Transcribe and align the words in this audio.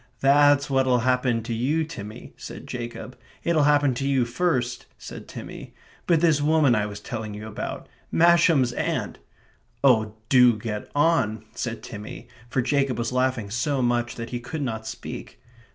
"That's 0.21 0.67
what'll 0.67 1.01
happen 1.01 1.43
to 1.43 1.53
you, 1.53 1.83
Timmy," 1.83 2.33
said 2.35 2.65
Jacob. 2.65 3.15
"It'll 3.43 3.65
happen 3.65 3.93
to 3.93 4.07
you 4.07 4.25
first," 4.25 4.87
said 4.97 5.27
Timmy. 5.27 5.75
"But 6.07 6.21
this 6.21 6.41
woman 6.41 6.73
I 6.73 6.87
was 6.87 6.99
telling 6.99 7.35
you 7.35 7.45
about 7.45 7.87
Masham's 8.11 8.73
aunt" 8.73 9.19
"Oh, 9.83 10.15
do 10.27 10.57
get 10.57 10.89
on," 10.95 11.45
said 11.53 11.83
Timmy, 11.83 12.27
for 12.49 12.63
Jacob 12.63 12.97
was 12.97 13.11
laughing 13.11 13.51
so 13.51 13.83
much 13.83 14.15
that 14.15 14.31
he 14.31 14.39
could 14.39 14.63
not 14.63 14.87
speak. 14.87 15.39